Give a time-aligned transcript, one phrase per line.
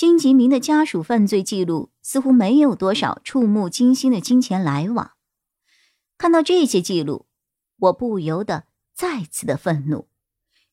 [0.00, 5.10] 金吉明的家属犯罪记录似乎没有多少触目惊心的金钱来往。
[6.16, 7.26] 看到这些记录，
[7.76, 10.08] 我不由得再次的愤怒。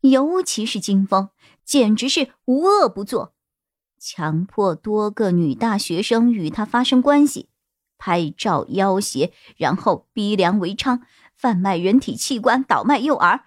[0.00, 1.30] 尤其是金峰，
[1.64, 3.34] 简直是无恶不作，
[3.98, 7.48] 强迫多个女大学生与他发生关系，
[7.96, 11.00] 拍照要挟，然后逼良为娼，
[11.34, 13.46] 贩卖人体器官，倒卖幼儿。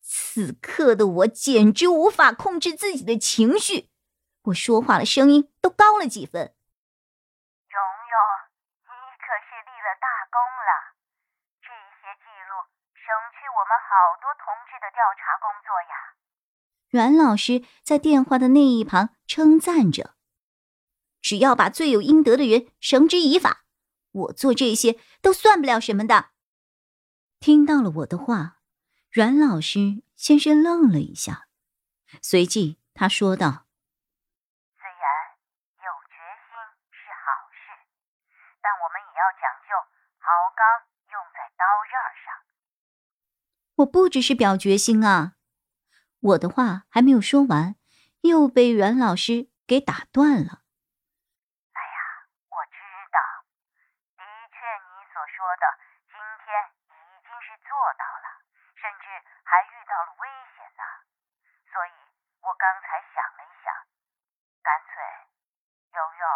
[0.00, 3.88] 此刻的我简直无法控制自己的情绪。
[4.48, 6.40] 我说话的声音都高了几分。
[7.68, 7.78] 蓉
[8.08, 8.16] 蓉，
[8.84, 10.70] 你可是立了大功了，
[11.60, 12.52] 这些记录
[12.94, 15.94] 省去我们好多同志的调查工作呀。
[16.88, 20.14] 阮老师在电话的那一旁称赞着
[21.20, 23.64] ：“只要把罪有应得的人绳之以法，
[24.12, 26.30] 我做这些都算不了什么的。”
[27.38, 28.60] 听到了我的话，
[29.10, 31.48] 阮老师先是愣了一下，
[32.22, 33.67] 随即他说道。
[43.78, 45.38] 我不只是表决心啊！
[46.18, 47.78] 我的话还没有说完，
[48.26, 50.66] 又被阮老师给打断了。
[51.78, 51.98] 哎呀，
[52.50, 52.82] 我知
[53.14, 53.18] 道，
[54.18, 55.64] 的确你所说的
[56.10, 56.50] 今天
[56.90, 58.26] 已经是做到了，
[58.74, 59.06] 甚至
[59.46, 60.26] 还遇到了危
[60.58, 60.82] 险呢。
[61.70, 61.94] 所以
[62.42, 63.70] 我刚才想了一想，
[64.66, 64.98] 干脆，
[65.94, 66.26] 蓉蓉，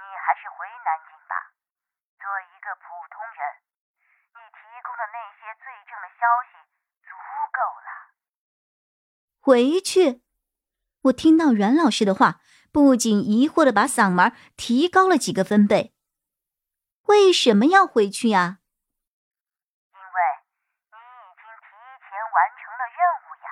[0.00, 1.34] 你还是回南京吧，
[2.20, 3.40] 做一个普通人。
[4.36, 6.22] 你提供的那些罪证的消
[6.52, 6.60] 息
[7.02, 7.16] 足
[7.50, 7.88] 够了。
[9.40, 10.22] 回去，
[11.08, 12.40] 我听到阮老师的话，
[12.72, 15.94] 不仅疑惑的把嗓门提高了几个分贝。
[17.08, 18.60] 为什么要回去呀？
[19.92, 20.18] 因为
[20.88, 21.68] 你已经提
[22.00, 23.48] 前完成了任务呀，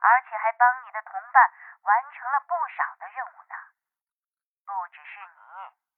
[0.00, 1.36] 而且还帮你的同伴
[1.84, 3.54] 完成了不少的任务呢。
[4.64, 5.40] 不只是你，
[5.84, 5.89] 你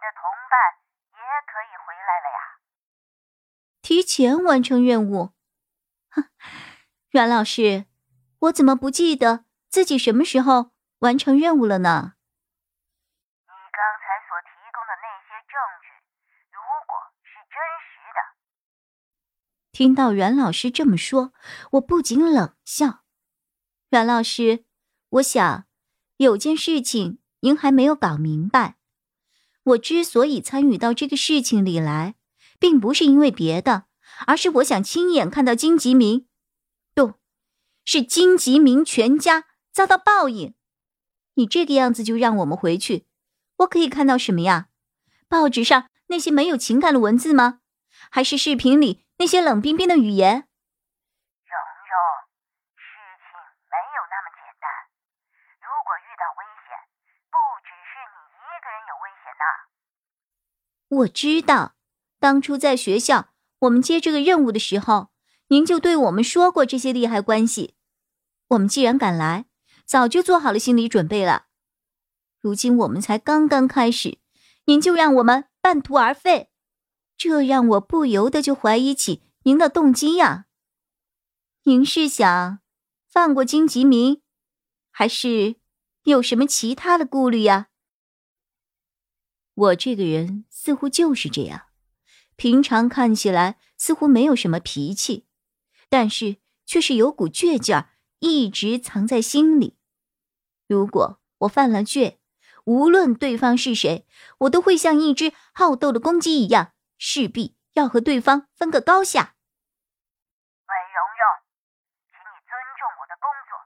[0.00, 0.54] 的同伴
[1.12, 2.38] 也可以回来了呀。
[3.82, 5.32] 提前完成任务，
[6.10, 6.30] 哼，
[7.10, 7.86] 阮老师，
[8.40, 12.14] 我怎么不记得自己什么时候完成任务了呢？
[13.44, 15.88] 你刚才所提供的那些证据，
[16.50, 18.18] 如果是真实的，
[19.72, 21.32] 听到阮老师这么说，
[21.72, 23.04] 我不禁冷笑。
[23.90, 24.64] 阮老师，
[25.10, 25.66] 我想
[26.18, 28.77] 有件事情您还没有搞明白，
[29.68, 32.14] 我之所以参与到这个事情里来。
[32.60, 33.84] 并不是因为别的，
[34.26, 36.26] 而是我想亲眼看到金吉明，
[36.92, 37.14] 不，
[37.84, 40.56] 是金吉明全家遭到报应。
[41.34, 43.06] 你这个样子就让我们回去，
[43.58, 44.70] 我可以看到什么呀？
[45.28, 47.60] 报纸上那些没有情感的文字吗？
[48.10, 50.48] 还是视频里那些冷冰冰的语言？
[51.46, 51.54] 蓉
[51.86, 51.94] 蓉，
[52.74, 52.82] 事
[53.22, 53.38] 情
[53.70, 54.66] 没有那么简单。
[55.62, 56.74] 如果遇到危险，
[57.30, 59.46] 不只是你一个人有危险呐。
[60.88, 61.76] 我知道。
[62.20, 65.10] 当初在学校，我们接这个任务的时候，
[65.48, 67.74] 您就对我们说过这些利害关系。
[68.48, 69.46] 我们既然敢来，
[69.84, 71.46] 早就做好了心理准备了。
[72.40, 74.18] 如今我们才刚刚开始，
[74.64, 76.50] 您就让我们半途而废，
[77.16, 80.46] 这让我不由得就怀疑起您的动机呀。
[81.64, 82.60] 您是想
[83.06, 84.22] 放过金吉明，
[84.90, 85.56] 还是
[86.02, 87.68] 有什么其他的顾虑呀？
[89.54, 91.62] 我这个人似乎就是这样。
[92.36, 95.26] 平常看起来似乎没有什么脾气，
[95.88, 96.36] 但是
[96.66, 99.78] 却是有股倔劲儿一直藏在心里。
[100.66, 102.18] 如果我犯了倔，
[102.66, 104.06] 无论对方是谁，
[104.40, 109.36] 我都会像一只好斗的公鸡一样，势必要和对方分个高下。
[110.66, 111.24] 喂，蓉蓉，
[112.10, 113.56] 请你尊重我的工作。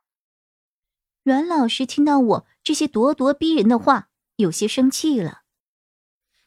[1.25, 5.41] 阮老师听到我这些咄咄逼人的话，有些生气了。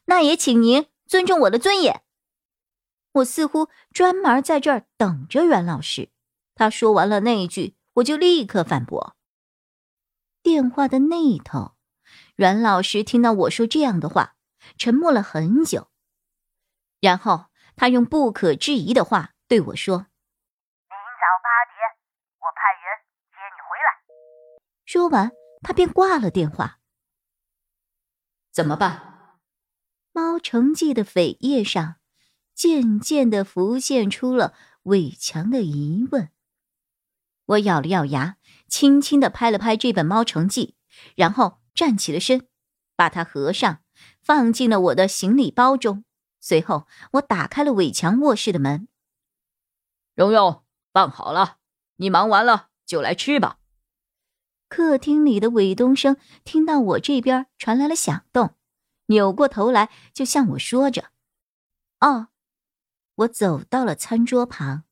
[0.06, 2.02] 那也请您尊重我的尊严。
[3.12, 6.10] 我似乎专门在这儿等着阮老师。
[6.54, 9.16] 他说完了那一句，我就立刻反驳。
[10.42, 11.76] 电话的那一头，
[12.34, 14.36] 阮老师听到我说这样的话，
[14.78, 15.88] 沉默了很久，
[17.00, 19.98] 然后他用不可置疑的话对我说
[20.88, 21.76] ：“明早八点，
[22.38, 22.84] 我派人
[23.30, 23.88] 接你回来。”
[24.86, 25.32] 说完，
[25.62, 26.78] 他便挂了电话。
[28.52, 29.15] 怎么办？
[30.16, 31.96] 猫城记的扉页上，
[32.54, 34.54] 渐渐的浮现出了
[34.84, 36.30] 伟强的疑问。
[37.44, 40.74] 我咬了咬牙，轻轻的拍了拍这本猫城记，
[41.16, 42.48] 然后站起了身，
[42.96, 43.80] 把它合上，
[44.22, 46.02] 放进了我的行李包中。
[46.40, 48.88] 随后，我打开了伟强卧室的门。
[50.14, 50.62] 蓉蓉，
[50.94, 51.58] 饭好了，
[51.96, 53.58] 你忙完了就来吃吧。
[54.70, 58.54] 客厅里的韦东升听到我这边传来了响动，
[59.06, 61.10] 扭过头来就向我说着
[62.00, 62.28] ：“哦。”
[63.16, 64.84] 我走到了餐桌旁，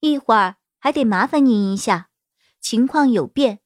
[0.00, 0.56] 一会儿。
[0.78, 2.10] 还得麻烦您一下，
[2.60, 3.60] 情况有变。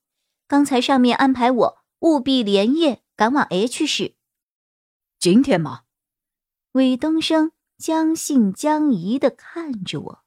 [0.46, 4.14] 刚才上面安排我务必连夜赶往 H 市。
[5.18, 5.82] 今天吗？
[6.74, 10.24] 韦东升将信将疑的看着我，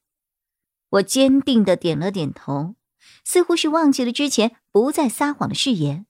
[0.89, 2.75] 我坚定的点了点头，
[3.24, 6.06] 似乎是忘记了之前不再撒谎的誓言。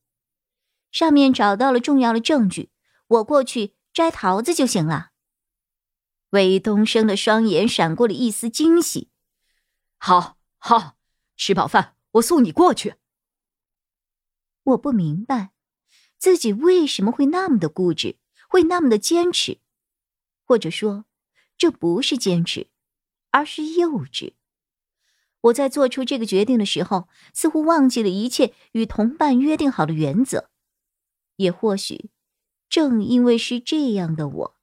[0.91, 2.71] 上面找到了重要的证据，
[3.11, 5.11] 我过去摘桃子就行了。
[6.31, 9.09] 韦东升的双眼闪过了一丝惊喜。
[9.97, 10.37] 好。
[10.63, 10.95] 好，
[11.35, 12.93] 吃饱饭，我送你过去。
[14.61, 15.53] 我不明白，
[16.19, 19.59] 自己为什么会那么的固执，会那么的坚持，
[20.45, 21.05] 或者说，
[21.57, 22.69] 这不是坚持，
[23.31, 24.35] 而是幼稚。
[25.41, 30.51] 我在做出这个决定的时候，似乎忘记了一切与同伴约定好的原则，
[31.37, 32.11] 也或许，
[32.71, 34.55] 正因为是这样的我，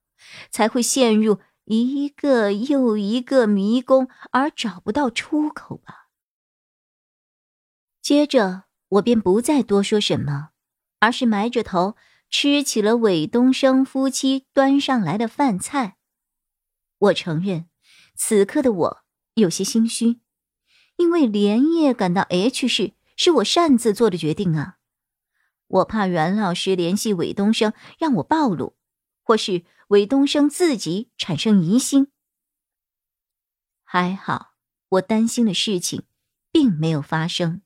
[0.50, 1.38] 才会陷入。
[1.70, 6.08] 一个又一个迷宫，而找不到出口吧。
[8.00, 10.48] 接着，我便不再多说什么，
[11.00, 11.94] 而是埋着头
[12.30, 15.98] 吃起了韦东升夫妻端上来的饭菜。
[16.96, 17.68] 我承认，
[18.16, 18.98] 此刻的我
[19.34, 20.20] 有些心虚，
[20.96, 24.77] 因为连夜赶到 H 市是我擅自做的决定啊。
[25.68, 28.76] 我怕袁老师联系韦东升，让我暴露。
[29.22, 32.08] 或是韦东升自己产生疑心，
[33.84, 34.54] 还好
[34.88, 36.04] 我担心的事情
[36.50, 37.60] 并没有发生。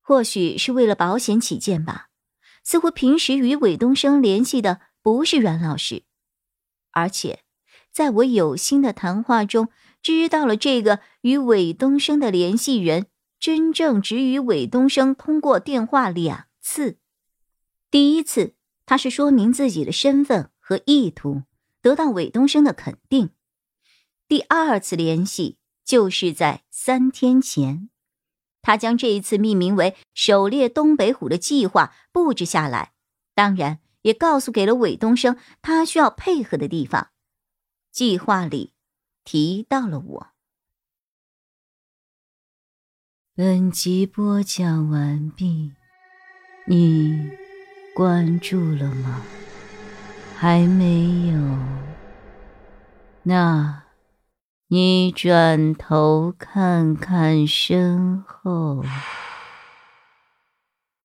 [0.00, 2.10] 或许是为了保险起见吧，
[2.62, 6.04] 似乎平时与韦东升联系的不是阮老师，
[6.92, 7.42] 而且
[7.90, 9.68] 在我有心的谈话中，
[10.00, 13.08] 知道了这个与韦东升的联系人
[13.40, 16.98] 真正只与韦东升通过电话两次，
[17.90, 18.54] 第一次。
[18.86, 21.44] 他是说明自己的身份和意图，
[21.80, 23.30] 得到韦东升的肯定。
[24.26, 27.88] 第二次联系就是在三天前，
[28.62, 32.92] 他将这一次命名为“狩猎东北虎”的计划布置下来，
[33.32, 37.10] 当然也告诉给了韦东升他需要配合的地方。
[37.92, 38.72] 计划里
[39.22, 40.26] 提到了我。
[43.36, 45.74] 本集播讲完毕，
[46.64, 47.30] 你。
[47.92, 49.20] 关注了吗？
[50.36, 51.58] 还没有。
[53.24, 53.82] 那，
[54.68, 58.82] 你转头看看身后。